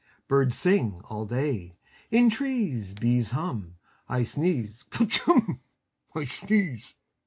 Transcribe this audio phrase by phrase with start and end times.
[0.27, 1.73] Birds sing All day.
[2.09, 3.75] In trees Bees hum
[4.09, 5.59] I sneeze Skatch Humb!!
[6.15, 6.95] I sdeeze.